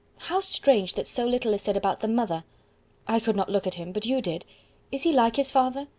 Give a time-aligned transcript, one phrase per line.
[0.17, 2.43] How strange that so little is said about the mother.
[3.07, 4.45] I could not look at him, but you did.
[4.91, 5.87] Is he like his father?